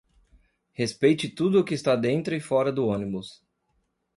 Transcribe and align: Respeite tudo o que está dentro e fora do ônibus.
Respeite 0.73 1.29
tudo 1.29 1.59
o 1.59 1.63
que 1.63 1.75
está 1.75 1.95
dentro 1.95 2.33
e 2.33 2.39
fora 2.39 2.71
do 2.71 2.87
ônibus. 2.87 3.45